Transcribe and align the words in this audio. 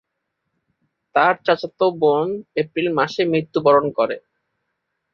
তার 1.15 1.33
চাচাতো 1.45 1.85
বোন 2.01 2.27
এপ্রিল 2.61 2.87
মাসে 2.97 3.21
মৃত্যুবরণ 3.31 3.85
করে। 3.97 4.17